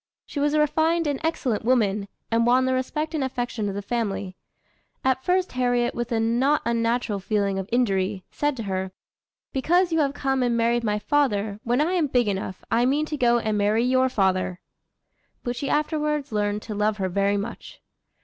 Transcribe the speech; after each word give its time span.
She 0.25 0.39
was 0.39 0.55
a 0.55 0.59
refined 0.59 1.05
and 1.05 1.19
excellent 1.23 1.63
woman, 1.63 2.07
and 2.31 2.47
won 2.47 2.65
the 2.65 2.73
respect 2.73 3.13
and 3.13 3.23
affection 3.23 3.69
of 3.69 3.75
the 3.75 3.83
family. 3.83 4.35
At 5.03 5.23
first 5.23 5.51
Harriet, 5.51 5.93
with 5.93 6.11
a 6.11 6.19
not 6.19 6.63
unnatural 6.65 7.19
feeling 7.19 7.59
of 7.59 7.69
injury, 7.71 8.23
said 8.31 8.57
to 8.57 8.63
her: 8.63 8.93
"Because 9.53 9.91
you 9.91 9.99
have 9.99 10.15
come 10.15 10.41
and 10.41 10.57
married 10.57 10.83
my 10.83 10.97
father, 10.97 11.59
when 11.63 11.81
I 11.81 11.93
am 11.93 12.07
big 12.07 12.27
enough, 12.27 12.63
I 12.71 12.83
mean 12.83 13.05
to 13.05 13.15
go 13.15 13.37
and 13.37 13.59
marry 13.59 13.83
your 13.83 14.09
father;" 14.09 14.59
but 15.43 15.55
she 15.55 15.69
afterwards 15.69 16.31
learned 16.31 16.63
to 16.63 16.73
love 16.73 16.97
her 16.97 17.07
very 17.07 17.37
much. 17.37 17.79